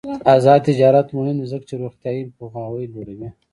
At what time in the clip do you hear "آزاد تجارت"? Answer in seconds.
0.35-1.07